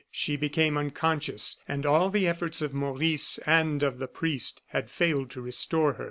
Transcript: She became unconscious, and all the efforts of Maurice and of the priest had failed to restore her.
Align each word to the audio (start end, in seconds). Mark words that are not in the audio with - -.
She 0.09 0.35
became 0.35 0.79
unconscious, 0.79 1.57
and 1.67 1.85
all 1.85 2.09
the 2.09 2.27
efforts 2.27 2.63
of 2.63 2.73
Maurice 2.73 3.37
and 3.45 3.83
of 3.83 3.99
the 3.99 4.07
priest 4.07 4.63
had 4.69 4.89
failed 4.89 5.29
to 5.29 5.41
restore 5.41 5.93
her. 5.93 5.99